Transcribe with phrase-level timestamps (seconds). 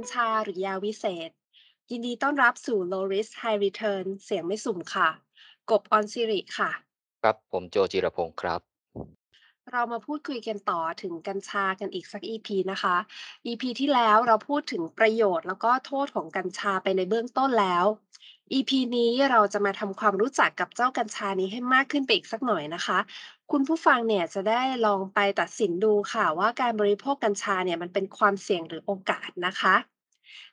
[0.00, 1.30] ญชาหรือยาวิเศษ
[1.90, 5.08] ยินดีต้อนรับสู่ Low Risk High Return เสียงไม่สุ่มค่ะ
[5.70, 6.70] กบออนซิริค่ะ
[7.22, 8.60] ครับผมโจจิรพงศ์ครับ
[9.72, 12.96] เรามาพูดคุยกันต่อถึงกัญชากันอีกสัก EP นะคะ
[13.46, 17.84] EP ที่แล้วเราพูดถึงประโยชน์แล้วก็โทษของกัญชาไปในเบื้องต้นแล้ว
[18.52, 22.98] EP นี้เราจะมาทำความรู้จักกับเจ้ากัญชานี้ให้มากขึ้นไปอีกสักหน่อยนะคะ
[23.52, 29.74] คุณผู้ฟังเนี่ยจะได้ลองไปตัดสินดูค่ะ ว่าการบริโภคกัญชาเนี่ยมันเป็นความเสี่ยงหรือโอกาสนะคะ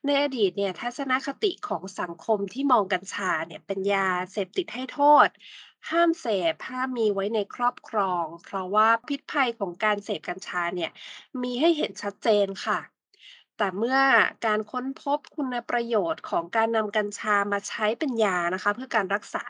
[0.05, 5.30] ในอดีตเนี่ยทัศนคติของสังคมที่มองกัญชาเนี่ยเป็นยาเสพติดให้โทษ
[5.90, 10.91] ห้ามเสพห้ามมีไว้ในครอบครอง เพราะว่าพิษภัยของการเสพกัญชาเนี่ย
[11.41, 12.80] มีให้เห็นชัดเจนค่ะ
[13.58, 14.00] แต่เมื่อ
[14.45, 19.45] การค้นพบคุณประโยชน์ของการนำกัญชามาใช้เป็นยานะคะ เพื่อการรักษา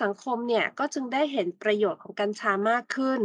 [0.00, 3.20] สังคมเนี่ยก็จึงได้เห็นประโยชน์ของกัญชามากขึ้น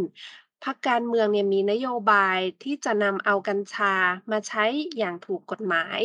[0.63, 3.93] พรรคการเมืองเนี่ยมีนโยบายที่จะนำเอากัญชา
[4.31, 4.65] มาใช้
[4.97, 5.99] อย่างถูกกฎหมาย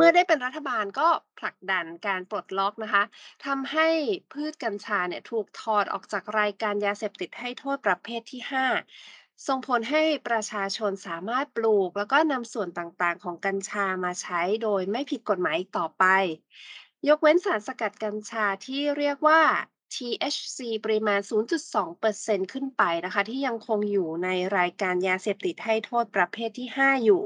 [0.00, 3.02] เมื่อได้เป็นรัฐบาลก็ผลักดันการปลดล็อกนะคะ
[3.46, 3.88] ทำให้
[4.32, 16.04] พืชกัญชาเนี่ยถูกถอดออกจากรายการยาเสพติดให้โทษประเภทที่ 5 ส่งผลให้ประชาชนสามารถปลูก แล้วก็นำส่วนต่างๆ ของกัญชามาใช้โดยไม่ผิดกฎหมายอีกต่อไป
[17.08, 19.42] ยกเว้นสารสกัดกัญชาที่เรียกว่า
[19.94, 21.20] THC ปริมาณ
[21.86, 27.22] 0.2%ขึ้นไปนะคะ ที่ยังคงอยู่ในรายการยาเสพติดให้โทษประเภทที่ 5 อยู่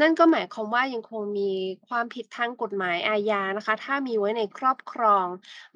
[0.00, 1.50] นั่นก็หมายความว่ายังคงมี
[1.88, 5.26] ความผิดทางกฎหมายอาญานะคะ ถ้ามีไว้ในครอบครอง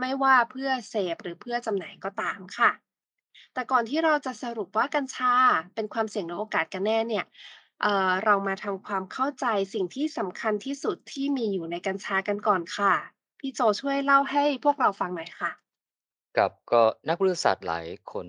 [0.00, 2.70] ไม่ว่าเพื่อเสพหรือเพื่อจำหน่ายก็ตามค่ะ
[3.54, 5.34] แต่ก่อนที่เราจะสรุปว่ากัญชา
[5.74, 7.24] เป็นความเสี่ยงและโอกาสกันแน่เนี่ย
[7.82, 12.94] เเรามาทำความเข้าใจสิ่งที่สำคัญที่สุดที่มีอยู่ในกัญชากันก่อนค่ะ
[13.40, 15.50] พี่โจช่วยเล่าให้พวกเราฟังหน่อยค่ะ
[16.36, 18.26] กับก็นักวิทยาศาสตร์หลายคน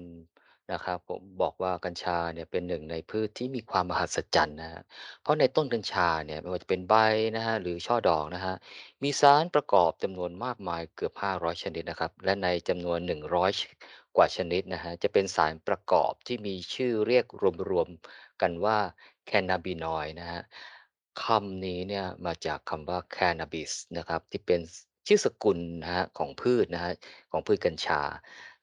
[0.71, 4.81] นะครับผม บอกว่ากัญชาเนี่ยเป็นหนึ่งในพืชที่มีความมหัศจรรย์นะฮะ
[5.21, 6.95] เพราะในต้นกัญชาเนี่ยไม่ว่าจะเป็นใบ
[7.35, 8.55] นะฮะหรือช่อดอกนะฮะ
[9.03, 13.51] มีสารประกอบจำนวนมากมายเกือบ 500 ชนิดนะครับ และในจำนวน 100
[14.15, 17.25] กว่าชนิดนะฮะจะเป็นสารประกอบที่มีชื่อเรียก
[17.69, 18.77] รวม ๆ กันว่า
[19.27, 20.41] แคนนาบินอยนะฮะ
[21.23, 24.61] คำนี้เนี่ยมาจากคำว่าแคนาบิสนะครับ ที่เป็น
[25.07, 26.93] ชื่อสกุลนะฮะของพืชนะฮะ
[27.31, 28.01] ของพืชกัญชา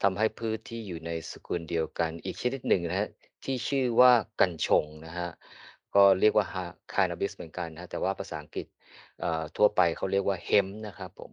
[0.03, 3.09] ทำให้พืชที่อยู่ในสกุลเดียวกัน อีกชนิดหนึ่งนะฮะ
[3.45, 5.29] ที่ชื่อว่ากัญชงนะฮะ
[5.95, 8.67] ก็เรียกว่าฮาคานาบิสเหมือนกันนะแต่ว่าภาษาอังกฤษ
[9.57, 11.33] ทั่วไปเขาเรียกว่าเฮมนะครับผม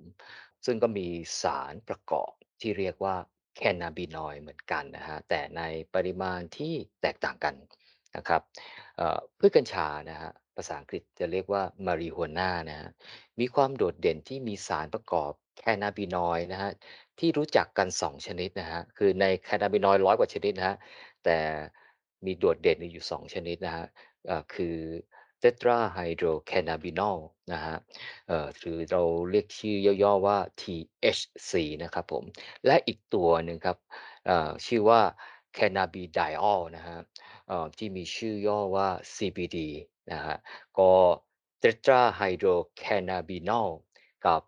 [0.65, 1.07] ซึ่งก็มี
[1.43, 2.31] สารประกอบ
[2.61, 3.15] ที่เรียกว่า
[3.55, 5.61] แคนาบินอยเหมือนกันนะฮะแต่ใน
[5.95, 7.55] ปริมาณที่แตกต่างกัน
[8.15, 8.41] นะครับ
[9.39, 12.89] พืชกัญชานะฮะ ภาษาอังกฤษจะเรียกว่า marijuana นะฮะ
[13.39, 16.71] มีความโดดเด่นที่มีสารประกอบ cannabinoid นะฮะ
[17.19, 20.77] ที่รู้จักกัน 2 ชนิดนะฮะคือใน cannabinoid ร้อยกว่าชนิดนะฮะ
[21.25, 21.37] แต่
[22.25, 23.85] มีโดดเด่นอยู่ 2 ชนิดนะฮะ
[24.53, 24.77] คือ
[25.39, 27.17] tetrahydrocannabinol
[27.53, 27.75] นะฮะ
[28.59, 31.53] หรือเราเรียกชื่อย่อๆว่า THC
[31.83, 32.23] นะครับผม
[32.65, 33.77] และอีกตัวหนึ่งครับ
[34.65, 35.01] ชื่อว่า
[35.53, 36.97] แคนาบิไดออลนะฮะ
[37.77, 39.57] ที่มีชื่อย่อว่า CBD
[40.13, 40.35] นะฮะ
[40.79, 40.91] ก็
[41.61, 43.69] Tetrahydrocannabinol
[44.25, 44.41] กับ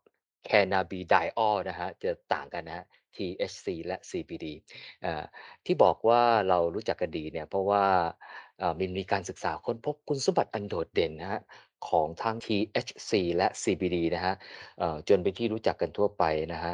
[0.49, 2.85] Cannabidiol นะฮะจะต่างกันนะ
[3.15, 4.45] THC และ CBD
[5.65, 7.85] ที่บอกว่าเรารู้จักกันดีเนี่ยเพราะว่า
[8.79, 11.41] มันมีการศึกษาค้นพบคุณสมบัติอันโดดเด่นนะฮะ
[11.87, 14.33] ของทั้ง THC และ CBD นะฮะ
[15.09, 16.23] จนเป็นที่รู้จักกันทั่วไป
[16.53, 16.73] นะฮะ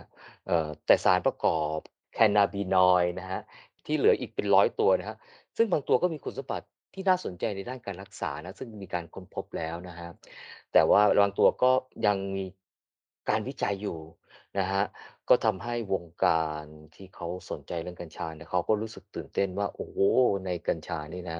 [0.86, 1.78] แต่สารประกอบ
[2.14, 3.42] แคนนาบินอยนะฮะ
[3.86, 5.18] ที่เหลืออีกเป็นร้อยตัวนะฮะ
[5.58, 10.10] ซึ่งบางตัวก็มีคุณสมบัติ ที่น่าสนใจในด้านการรักษานะ ซึ่งมีการค้นพบแล้วนะฮะ
[10.74, 11.72] แต่ว่าบางตัวก็
[12.06, 12.46] ยังมี
[13.30, 14.00] การวิจัยอยู่
[14.60, 14.84] นะฮะ
[15.30, 16.64] ก็ทำให้วงการ
[16.96, 20.00] ที่เขาสนใจเรื่องกัญชาเนี่ยเขาก็รู้สึกตื่นเต้นว่า โอ้โห
[20.46, 21.38] ในกัญชานี่นะ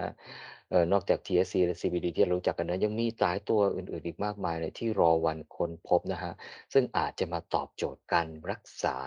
[0.70, 6.34] เอ่อนอกจาก THC และ CBD ที่เรารู้จักกันนะยังมีหลายตัวอื่นๆอีกมากมายเลยที่รอวันค้นพบนะฮะ
[6.74, 8.98] ซึ่งอาจจะมาตอบโจทย์การรักษา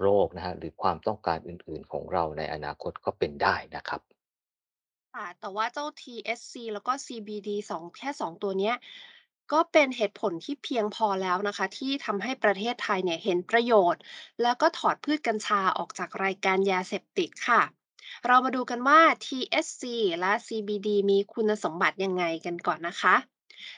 [0.00, 4.17] โรคนะฮะ หรือความต้องการอื่นๆของเราในอนาคตก็เป็นได้นะครับ
[5.14, 8.74] ค่ะ แต่ว่าเจ้า THC แล้วก็ CBD 2 แค่ 2 ตัวเนี้ย
[9.52, 14.02] ก็เป็นเหตุผลที่เพียงพอแล้วนะคะ ที่ทำให้ประเทศไทยเนี่ยเห็นประโยชน์
[14.42, 17.62] แล้วก็ถอดพืชกัญชาออกจากรายการยาเสพติดค่ะ
[18.26, 19.82] เรามาดูกันว่า THC
[20.20, 23.14] และ CBD มีคุณสมบัติยังไงกันก่อนนะคะ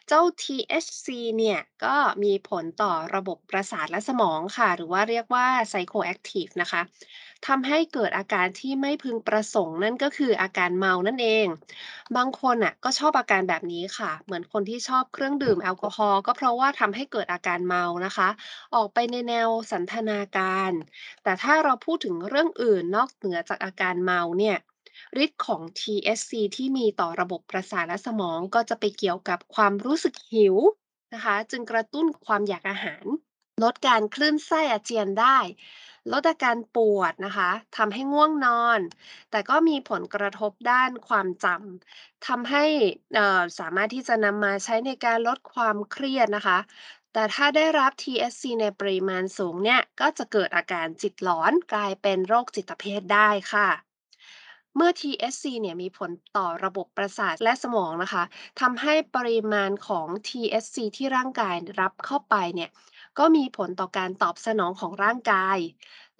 [0.08, 6.82] เจ้า THC เนี่ยก็มีผลต่อระบบประสาทและสมองค่ะ หรือว่าเรียกว่า psychoactive นะคะ
[7.46, 11.46] ทำให้เกิดอาการที่ไม่พึงประสงค์นั่นก็คืออาการเมานั่นเอง
[12.16, 18.28] บางคนอะก็ชอบอาการแบบนี้ค่ะ เหมือนคนที่ชอบเครื่องดื่มแอลกอฮอล์ก็เพราะว่าทำให้เกิดอาการเมานะคะ
[18.74, 20.72] ออกไปในแนวสันทนาการ
[21.22, 24.56] แต่ถ้าเราพูดถึงเรื่องอื่นนอกเหนือจากอาการเมาเนี่ย
[25.24, 30.56] ฤทธิ์ของ TSC ที่มีต่อระบบประสาทและสมองก็จะไปเกี่ยวกับความรู้สึกหิว
[31.14, 33.04] นะคะ จึงกระตุ้นความอยากอาหาร
[33.62, 35.38] ลดการคลื่นไส้อาเจียนได้
[36.12, 38.80] ลดอาการปวดนะคะทำให้ง่วงนอน
[39.30, 42.64] แต่ก็มีผลกระทบด้านความจำทำให้
[43.58, 46.58] สามารถที่จะนำมาใช้ในการลดความเครียดนะคะ
[47.12, 53.68] แต่ถ้าได้รับ TSC ในปริมาณสูงเนี่ย ก็จะเกิดอาการจิตหลอนกลายเป็นโรคจิตเภทได้ค่ะ
[54.76, 58.24] เมื่อ TSC เนี่ยมีผลต่อระบบประสาทและสมองนะคะ
[58.60, 62.70] ทำให้ปริมาณของ TSC ที่ร่างกายรับเข้าไปเนี่ย
[63.18, 65.58] ก็มีผลต่อการตอบสนองของร่างกาย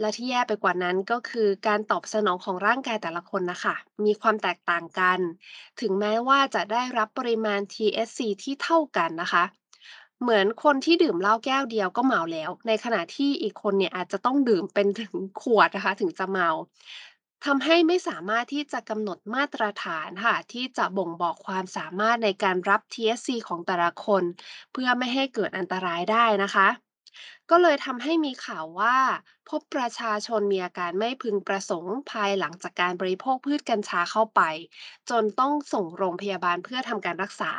[0.01, 3.75] และที่แย่ไปกว่านั้นก็คือการตอบสนองของร่างกายแต่ละคนนะคะ
[4.05, 5.19] มีความแตกต่างกัน
[5.81, 9.45] ถึงแม้ว่าจะได้รับปริมาณ TSC ที่เท่ากันนะคะ
[10.23, 16.49] เหมือนคนที่ดื่มเหล้าแก้วเดียวก็เมาแล้ว ในขณะที่อีกคนเนี่ยอาจจะต้องดื่มเป็นถึงขวดนะคะ ถึงจะเมา
[17.45, 24.25] ทำให้ไม่สามารถที่จะกำหนดมาตรฐานค่ะที่จะบ่งบอกความสามารถในการรับ TSC ของแต่ละคน
[24.73, 26.69] เพื่อไม่ให้เกิดอันตรายได้นะคะ
[27.51, 28.97] ก็เลยทำให้มีข่าวว่า
[29.49, 34.41] พบประชาชนมีอาการไม่พึงประสงค์ภายหลังจากการบริโภคพืชกัญชาเข้าไป
[35.11, 37.53] จนต้องส่งโรงพยาบาลเพื่อทำการรักษา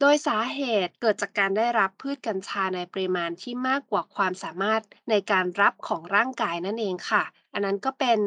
[0.00, 8.18] โดยสาเหตุเกิดจากการได้รับพืชกัญชาในปริมาณที่มากกว่าความสามารถในการรับของร่างกายนั่นเองค่ะ อันนั้นก็เป็น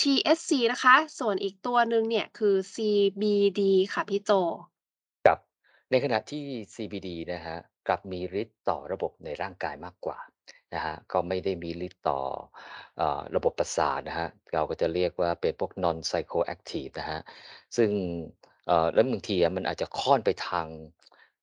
[0.00, 3.60] THC นะคะ ส่วนอีกตัวหนึ่งเนี่ยคือ CBD
[3.92, 4.30] ค่ะพี่โจ
[5.26, 5.38] กับ
[5.90, 6.44] ในขณะที่
[6.74, 10.18] CBD นะครับกลับมีฤทธิ์ต่อระบบในร่างกายมากกว่า
[10.74, 12.20] นะครับก็ไม่ได้มีฤทธิ์ต่อ
[12.96, 17.20] เออระบบประสาทนะครับเราก็จะเรียกว่าเป็นพวก Non Psychoactive นะครับ
[17.76, 17.90] ซึ่ง
[18.66, 20.66] เอ่อแล้วบางทีอะมันอาจจะค่อนไปทาง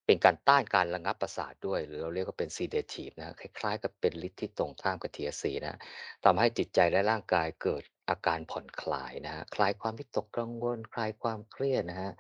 [0.05, 5.79] เป็นการต้านการระงับประสาทด้วย หรือเราเรียกว่าเป็น Sedative นะคล้ายๆ กับเป็นฤทธิ์ที่ตรงข้ามกับ THC นะครับ
[6.25, 12.13] ทำให้จิตใจและร่างกายเกิดอาการผ่อนคลายนะครับคลายความวิตกกังวลคลายความเครียดนะครับ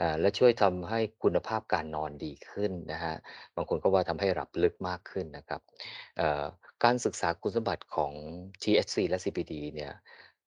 [0.00, 3.14] อ่าและช่วยทำให้คุณภาพการนอนดีขึ้นนะฮะ
[3.56, 5.60] บางคนก็ว่าทำให้หลับลึกมากขึ้นนะครับ
[6.84, 8.12] การศึกษาคุณสมบัติของ
[8.62, 9.92] THC และ CBD เนี่ย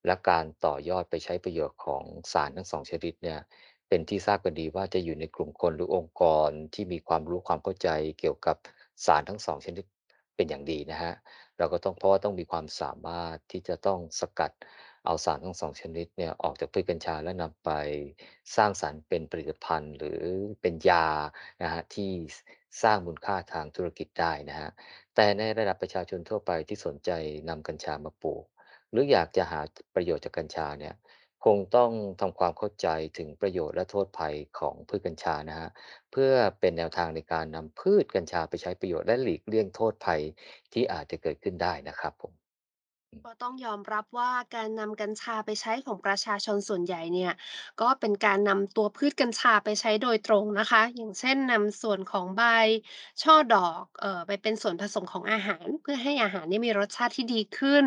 [0.06, 2.02] และการต่อยอดไปใช้ประโยชน์ของ
[2.32, 3.38] สารทั้งสองชนิดเนี่ย
[3.90, 7.88] เป็นที่ทราบกันดีว่าจะอยู่ในกลุ่มคนหรือองค์กรที่มีความรู้ความเข้าใจ
[8.20, 8.56] เกี่ยวกับ
[9.06, 9.84] สารทั้งสองชนิด
[10.36, 11.12] เป็นอย่างดีนะฮะ
[11.58, 14.52] เราก็ต้องเพราะว่าต้องมีความสามารถที่จะต้องสกัด
[15.06, 17.70] เอาสารทั้งสองชนิดเนี่ยออกจากพืชกัญชาและนำไป
[18.56, 20.22] สร้างสรรค์เป็นผลิตภัณฑ์ หรือ
[20.60, 21.06] เป็นยา
[21.62, 22.36] นะฮะที่ส
[22.82, 24.70] สร้างมูลค่าทางธุรกิจได้นะฮะ
[25.14, 27.10] แต่ในระดับประชาชนทั่วไปที่สนใจ
[27.48, 28.44] นำกัญชามาปลูก
[28.90, 29.60] หรืออยากจะหา
[29.94, 30.94] ประโยชน์จากกัญชาเนี่ย
[31.44, 32.88] คงต้องทำความเข้าใจ
[33.18, 35.70] ถึงประโยชน์และโทษภัยของพืชกัญชานะฮะ
[36.12, 40.20] เพื่อเป็นแนวทางในการนำพืชกัญชาไปใช้ประโยชน์และหลีกเลี่ยงโทษภัย
[40.72, 42.39] ที่อาจจะเกิดขึ้นได้นะครับผมอืม
[43.30, 47.32] ก็ต้องยอมรับว่าการนำกัญชาไปใช้ของประชาชนส่วนใหญ่เนี่ย
[47.80, 52.42] ก็เป็นการนำตัวพืชกัญชาไปใช้โดยตรงนะคะ อย่างเช่นนำส่วนของใบ
[53.22, 57.84] ช่อดอกเอ่อไปเป็นส่วนผสมของอาหาร เพื่อให้อาหารนี่มีรสชาติที่ดีขึ้น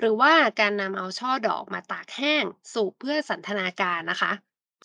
[0.00, 4.32] หรือว่าการนำเอาช่อดอกมาตากแห้งสูบเพื่อสันทนาการนะคะ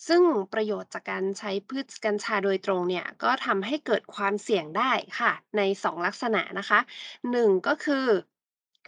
[0.08, 6.80] ซึ่งประโยชน์จากการใช้พืชกัญชาโดยตรงเนี่ยก็ทำให้เกิดความเสี่ยงได้ค่ะ ในสองลักษณะนะคะ
[7.30, 8.06] หนึ่งก็คือ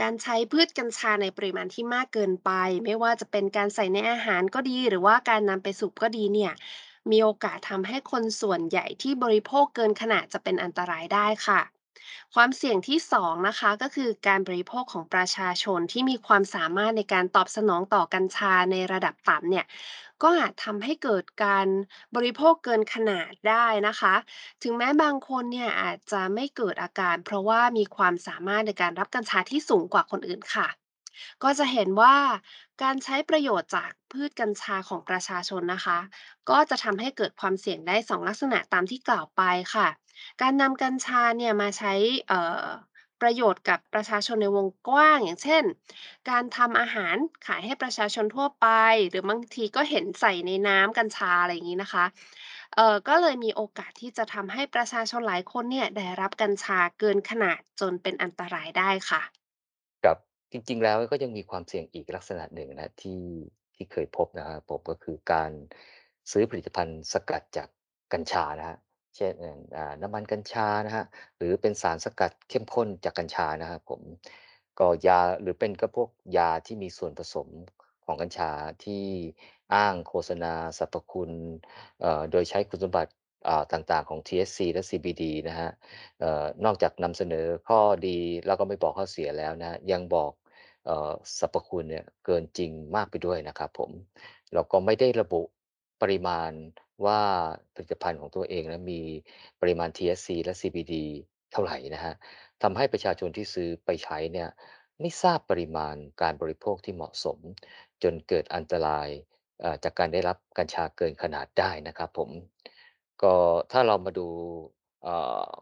[0.00, 2.50] การใช้พืชกัญชาในปริมาณที่มากเกินไป
[2.84, 6.52] ไม่ว่าจะเป็นการใส่ในอาหารก็ดี หรือว่าการนำไปสูบก็ดีเนี่ย
[7.10, 11.60] มีโอกาสทำให้คนส่วนใหญ่ที่บริโภคเกินขนาดจะเป็นอันตรายได้ค่ะ
[12.34, 19.64] ความเสี่ยงที่สองนะคะ ก็คือการบริโภคของประชาชนที่มีความสามารถในการตอบสนองต่อกัญชาในระดับต่ำเนี่ย
[20.22, 21.66] ก็อาจทำให้เกิดการ
[22.16, 24.14] บริโภคเกินขนาดได้นะคะ
[24.62, 30.68] ถึงแม้บางคนเนี่ยอาจจะไม่เกิดอาการ เพราะว่ามีความสามารถในการรับกัญชาที่สูงกว่าคนอื่นค่ะ
[31.42, 32.16] ก็จะเห็นว่า
[32.82, 35.98] การใช้ประโยชน์จากพืชกัญชาของประชาชนนะคะ
[36.50, 39.42] ก็จะทำให้เกิดความเสี่ยงได้สองลักษณะตามที่กล่าวไป
[39.74, 39.88] ค่ะ
[40.42, 41.92] การนำกัญชาเนี่ยมาใช้
[42.28, 42.64] เอ่อ
[43.22, 45.64] ประโยชน์กับประชาชนในวงกว้าง อย่างเช่น
[46.30, 48.66] การทำอาหารขายให้ประชาชนทั่วไป
[49.08, 52.04] หรือบางทีก็เห็นใส่ในน้ำกัญชาอะไรอย่างนี้นะคะ
[52.74, 59.22] เอ่อก็เลยมีโอกาสที่จะทำให้ประชาชนหลายคนเนี่ยได้รับกัญชาเกินขนาดจนเป็นอันตรายได้ค่ะ
[60.02, 60.18] ครับ
[60.52, 63.22] จริงๆ แล้วก็ยังมีความเสี่ยงอีกลักษณะหนึ่งนะที่
[63.74, 65.50] ที่เคยพบนะครับผมก็คือการ
[66.30, 67.68] ซื้อผลิตภัณฑ์สกัดจาก
[68.12, 68.78] กัญชานะครับ
[69.16, 69.34] เช่น
[70.02, 71.06] น้ำมันกัญชานะครับ
[71.36, 74.02] หรือเป็นสารสกัดเข้มข้นจากกัญชานะครับผม
[74.78, 77.48] ก็ยาหรือเป็นก็พวกยาที่มีส่วนผสม
[78.04, 78.50] ของกัญชา
[78.84, 79.04] ที่
[79.74, 81.30] อ้างโฆษณาสรรพคุณ
[82.30, 83.12] โดยใช้คุณสมบัติ
[83.72, 85.70] ต่างๆของ THC และ CBD นะครับ
[86.20, 90.32] เอ่อนอกจากนำเสนอข้อดีแล้วก็ไม่บอกข้อเสียแล้วนะยังบอก
[90.88, 93.90] ออสรรพคุณเนี่ยเกินจริงมากไปด้วยนะครับผม
[94.52, 95.42] แล้วก็ไม่ได้ระบุ
[96.02, 96.50] ปริมาณ
[97.06, 97.20] ว่า
[97.74, 99.02] ผลิตภัณฑ์ของตัวเองนั้นมี
[99.60, 100.94] ปริมาณ THC และ CBD
[101.52, 102.14] เท่าไหร่นะครับ
[102.62, 104.48] ทำให้ประชาชนที่ซื้อไปใช้เนี่ย
[105.00, 107.38] ไม่ทราบปริมาณการบริโภคที่เหมาะสม
[108.02, 109.08] จนเกิดอันตราย
[109.84, 112.30] จากการได้รับกัญชาเกินขนาดได้นะครับผม
[113.22, 113.34] ก็
[113.72, 114.28] ถ้าเรามาดู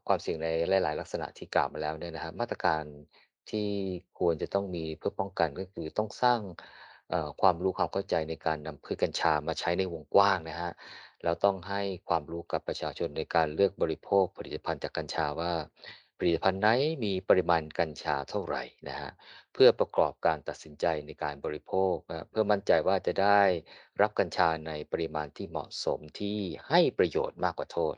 [0.06, 2.84] ความเสี่ยงในหลาย ๆ ลักษณะที่กล่าวมาแล้วเนี่ยนะครับมาตรการ
[3.50, 3.68] ที่
[4.18, 6.40] ควรจะต้องมีเพื่อป้องกันก็คือต้องสร้าง
[7.10, 10.72] เอ่อความรู้ความเข้าใจในการนำพืชกัญชามาใช้ในวงกว้างนะครับ
[11.22, 15.52] แล้วต้องให้ความรู้กับประชาชนในการเลือกบริโภคผลิตภัณฑ์จากกัญชาว่า
[16.18, 16.68] ผลิตภัณฑ์ไหน
[17.04, 19.10] มีปริมาณกัญชาเท่าไหร่นะฮะ
[19.52, 23.40] เพื่อประกอบการตัดสินใจในการบริโภคนะเพื่อมั่นใจว่าจะได้
[24.00, 27.96] รับกัญชาในปริมาณที่เหมาะสมที่ให้ประโยชน์มากกว่าโทษ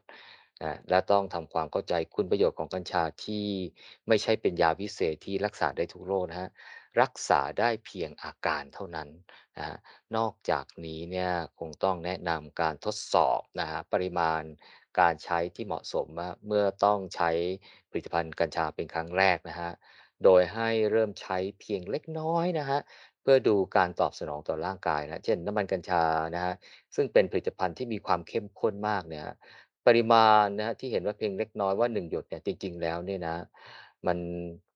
[0.62, 3.46] นะและต้องทำความเข้าใจคุณประโยชน์ของกัญชาที่
[4.08, 6.50] ไม่ใช่เป็นยาวิเศษที่รักษาได้ทุกโรคนะฮะ
[7.00, 9.08] รักษาได้เพียงอาการเท่านั้น
[9.56, 9.76] นะฮะ
[10.16, 14.42] นอกจากนี้เนี่ยคงต้องแนะนำการทดสอบนะฮะปริมาณ
[15.00, 16.06] การใช้ที่เหมาะสม
[16.46, 17.30] เมื่อต้องใช้
[17.90, 19.70] ผลิตภัณฑ์กัญชาเป็นครั้งแรกนะฮะ
[20.24, 22.80] โดยให้เริ่มใช้เพียงเล็กน้อยนะฮะ
[23.22, 26.54] เพื่อดูการตอบสนองต่อร่างกายนะเช่นน้ำมันกัญชานะฮะ
[26.94, 29.24] ซึ่งเป็นผลิตภัณฑ์ที่มีความเข้มข้นมากเนี่ย
[29.86, 33.36] ปริมาณนะฮะที่เห็นว่าเพียงเล็กน้อยว่า 1 หยดเนี่ยจริง ๆ แล้วเนี่ยนะ
[34.06, 34.18] มัน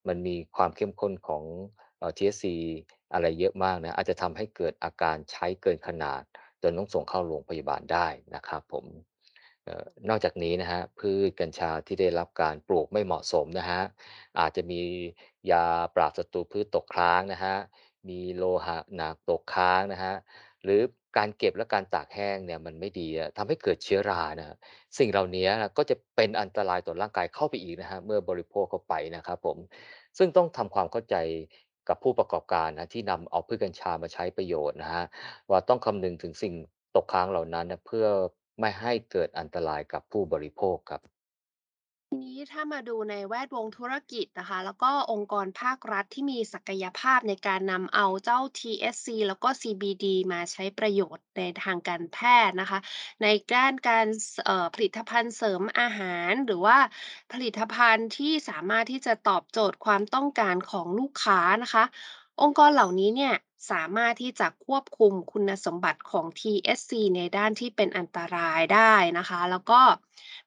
[0.08, 1.44] มันมีความเข้มข้นของ
[2.00, 2.54] เอ่อ THC
[3.12, 6.22] อะไรเยอะมากนะอาจจะทำให้เกิดอาการใช้เกินขนาด
[6.62, 8.86] จนต้องส่งเข้าโรงพยาบาลได้นะครับผม
[9.68, 13.84] ออนอกจากนี้นะครับพืชกัญชาที่ได้รับการปลูกไม่เหมาะสมนะครับ
[14.38, 14.80] อาจจะมี
[15.50, 15.64] ยา
[15.94, 17.58] ปราบศัตรูพืชตกค้างนะครับ
[18.08, 20.16] มีโลหะหนักตกค้างนะครับ
[20.64, 20.80] หรือ
[21.18, 24.56] การเก็บและการตากแห้งเนี่ยมันไม่ดีอะทำให้เกิดเชื้อรานะ
[24.98, 29.58] สิ่งเหล่านี้ยก็จะเป็นอันตรายต่อร่างกายเข้าไปอีกนะครับเมื่อบริโภคเข้าไปนะครับผม
[30.18, 31.16] ซึ่งต้องทำความเข้าใจ
[31.90, 35.04] กับผู้ประกอบการนะที่นำเอาพืชกัญชามาใช้ประโยชน์นะฮะ
[35.50, 36.54] ว่าต้องคำนึงถึงสิ่ง
[36.96, 38.06] ตกค้างเหล่านั้นนะเพื่อ
[38.60, 41.02] ไม่ให้เกิดอันตรายกับผู้บริโภคครับ
[42.12, 52.78] ทีนี้ถ้ามาดูในแวดวงธุรกิจนะคะ แล้วก็องค์กรภาครัฐที่มีศักยภาพในการนำเอาเจ้า TSC แล้วก็ CBD มาใช้ประโยชน์ในทางการแพทย์นะคะ
[53.22, 53.26] ใน
[53.56, 54.06] ด้านการ
[54.44, 56.78] เอ่อผลิตภัณฑ์เสริมอาหาร หรือว่า
[57.32, 61.84] ผลิตภัณฑ์ที่สามารถที่จะตอบโจทย์ความต้องการของลูกค้านะคะ
[62.42, 63.34] องค์กรเหล่านี้เนี่ย
[63.70, 69.82] สามารถที่จะควบคุมคุณสมบัติของ TSC ในด้านที่เป็นอันตรายได้นะคะ แล้วก็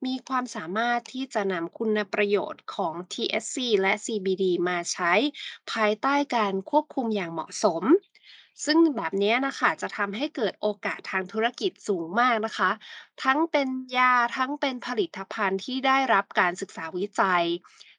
[0.06, 5.14] มีความสามารถที่จะนำคุณประโยชน์ของ THC และ CBD มาใช้
[5.72, 7.84] ภายใต้การควบคุมอย่างเหมาะสม
[8.66, 12.72] ซึ่งแบบนี้นะคะจะทำให้เกิดโอกาสทางธุรกิจสูงมากนะคะ
[13.24, 13.68] ทั้งเป็น
[13.98, 17.46] ยาทั้งเป็นผลิตภัณฑ์ที่ได้รับการศึกษาวิจัย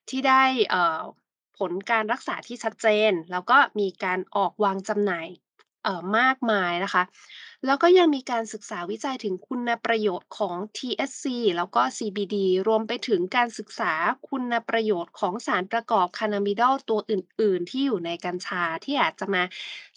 [0.09, 1.03] ที่ได้อ่อ
[1.59, 5.29] ผลการรักษาที่ชัดเจน แล้วก็มีการออกวางจำหน่าย
[6.19, 7.03] มากมายนะคะ
[7.67, 11.25] แล้วก็ยังมีการศึกษาวิจัยถึงคุณประโยชน์ของ THC
[11.57, 12.37] แล้วก็ CBD
[12.69, 13.93] รวมไปถึงการศึกษา
[14.29, 19.43] คุณประโยชน์ของสารประกอบ Cannabidol ตัวอื่น ๆ ที่อยู่ในกัญชาที่อาจจะมา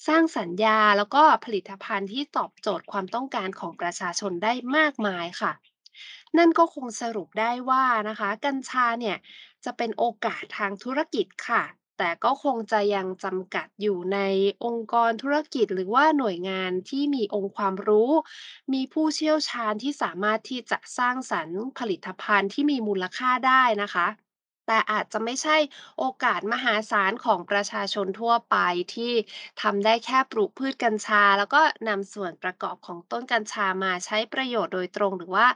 [0.08, 5.52] สร้างสัญญา แล้วก็ผลิตภัณฑ์ที่ตอบโจทย์ความต้องการของประชาชนได้มากมายค่ะ
[6.38, 9.18] นั่นก็คงสรุปได้ว่านะคะ กัญชาเนี่ย
[9.68, 11.64] จะเป็นโอกาสทางธุรกิจค่ะ
[11.98, 14.20] แต่ก็คงจะยังจำกัดอยู่ใน
[14.66, 18.12] องค์กรธุรกิจหรือว่าหน่วยงานที่มีองค์ความรู้
[18.74, 24.08] มีผู้เชี่ยวชาญที่สามารถที่จะสร้างสรรค์ผลิตภัณฑ์ที่มีมูลค่าได้นะคะ
[24.68, 25.58] แต่อาจจะไม่ใช่
[26.00, 28.58] โอกาสมหาศาลของประชาชนทั่วไป
[28.96, 29.14] ที่
[29.62, 35.48] ทำได้แค่ปลูกพืชกัญชา แล้วก็นำส่วนประกอบของต้นกัญชามาใช้ประโยชน์โดยตรงหรือว่า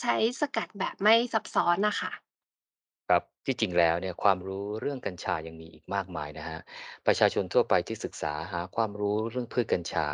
[0.00, 2.12] ใช้สกัดแบบไม่ซับซ้อนนะคะ
[3.46, 6.60] ที่จริงแล้วเนี่ยความรู้เรื่องกัญชายังมีอีกมากมายนะครับ
[7.06, 10.08] ประชาชนทั่วไปที่ศึกษาหาความรู้เรื่องพืชกัญชา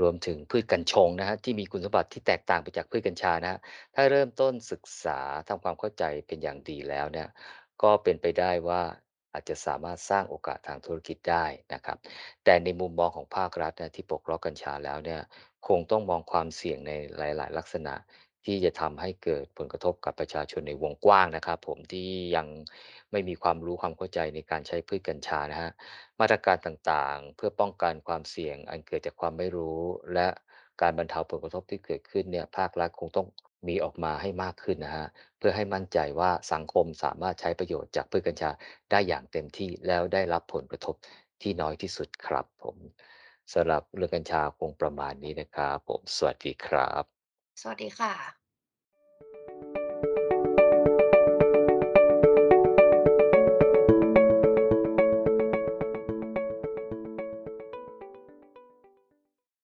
[0.00, 3.60] รวมถึงพืชกัญชงนะครับที่มีคุณสมบัติที่แตกต่างไปจากพืชกัญชานะครับ
[3.94, 7.28] ถ้าเริ่มต้นศึกษาทำความเข้าใจเป็นอย่างดีแล้วเนี่ย
[7.82, 8.82] ก็เป็นไปได้ว่า
[9.32, 11.98] อาจจะสามารถสร้างโอกาสทางธุรกิจได้นะครับ
[12.44, 15.20] แต่ในมุมมองของภาครัฐนะที่ปกครองกัญชาแล้วเนี่ย
[15.68, 17.94] คงต้องมองความเสี่ยงในหลาย ๆ ลักษณะ
[18.46, 22.46] ที่จะทำให้เกิดผลกระทบกับประชาชนในวงกว้างนะครับผมที่ยัง
[23.12, 25.70] ไม่มีความรู้ความเข้าใจในการใช้พืชกัญชานะฮะ
[26.20, 29.80] มาตรการต่างๆ เพื่อป้องกันความเสี่ยงอันเกิดจากความไม่รู้
[30.14, 30.28] และ
[30.82, 33.26] การบรรเทาผลกระทบที่เกิดขึ้นเนี่ยภาครัฐคงต้อง
[33.68, 35.06] มีออกมาให้มากขึ้นนะฮะ
[35.38, 38.50] เพื่อให้มั่นใจว่าสังคมสามารถใช้ประโยชน์จากพืชกัญชา
[38.90, 40.94] ได้อย่างเต็มที่แล้วได้รับผลกระทบ
[41.42, 42.76] ที่น้อยที่สุดครับผม
[43.52, 47.17] สำหรับเรื่องกัญชาคงประมาณนี้นะครับผมสวัสดีครับ
[47.60, 48.12] สวัสดีค่ะ